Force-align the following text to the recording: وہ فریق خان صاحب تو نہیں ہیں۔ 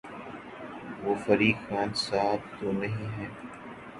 وہ 1.03 1.13
فریق 1.25 1.57
خان 1.67 1.89
صاحب 1.95 2.39
تو 2.59 2.71
نہیں 2.71 3.09
ہیں۔ 3.17 3.29